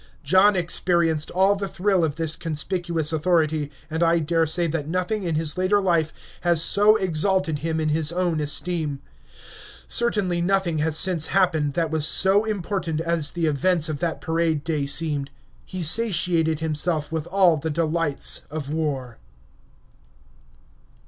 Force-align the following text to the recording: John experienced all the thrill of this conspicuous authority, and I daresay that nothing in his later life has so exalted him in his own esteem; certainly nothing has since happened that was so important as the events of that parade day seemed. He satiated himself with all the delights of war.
John 0.23 0.55
experienced 0.55 1.29
all 1.29 1.55
the 1.55 1.67
thrill 1.67 2.03
of 2.03 2.15
this 2.15 2.35
conspicuous 2.35 3.13
authority, 3.13 3.69
and 3.87 4.01
I 4.01 4.17
daresay 4.17 4.65
that 4.65 4.87
nothing 4.87 5.21
in 5.21 5.35
his 5.35 5.59
later 5.59 5.79
life 5.79 6.11
has 6.41 6.59
so 6.59 6.95
exalted 6.95 7.59
him 7.59 7.79
in 7.79 7.89
his 7.89 8.11
own 8.11 8.39
esteem; 8.39 8.99
certainly 9.85 10.41
nothing 10.41 10.79
has 10.79 10.97
since 10.97 11.27
happened 11.27 11.73
that 11.75 11.91
was 11.91 12.07
so 12.07 12.45
important 12.45 12.99
as 12.99 13.33
the 13.33 13.45
events 13.45 13.89
of 13.89 13.99
that 13.99 14.21
parade 14.21 14.63
day 14.63 14.87
seemed. 14.87 15.29
He 15.67 15.83
satiated 15.83 16.61
himself 16.61 17.11
with 17.11 17.27
all 17.27 17.57
the 17.57 17.69
delights 17.69 18.47
of 18.49 18.71
war. 18.73 19.19